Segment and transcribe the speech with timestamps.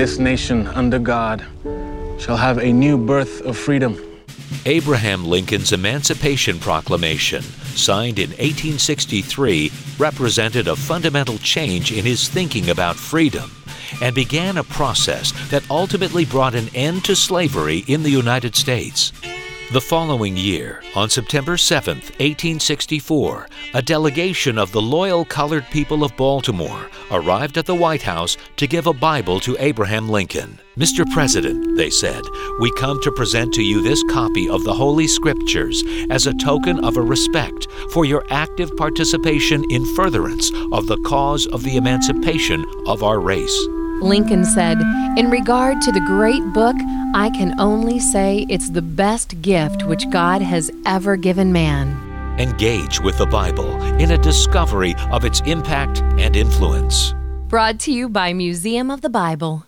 [0.00, 1.44] this nation under God
[2.18, 4.02] shall have a new birth of freedom.
[4.64, 12.96] Abraham Lincoln's Emancipation Proclamation, signed in 1863, represented a fundamental change in his thinking about
[12.96, 13.50] freedom
[14.00, 19.12] and began a process that ultimately brought an end to slavery in the United States.
[19.72, 26.16] The following year, on September 7, 1864, a delegation of the loyal colored people of
[26.16, 30.58] Baltimore arrived at the White House to give a Bible to Abraham Lincoln.
[30.76, 31.08] Mr.
[31.12, 32.24] President, they said,
[32.58, 36.84] we come to present to you this copy of the Holy Scriptures as a token
[36.84, 42.66] of a respect for your active participation in furtherance of the cause of the emancipation
[42.88, 43.68] of our race.
[44.00, 44.78] Lincoln said,
[45.16, 46.76] In regard to the great book,
[47.14, 52.38] I can only say it's the best gift which God has ever given man.
[52.38, 57.14] Engage with the Bible in a discovery of its impact and influence.
[57.48, 59.58] Brought to you by Museum of the Bible.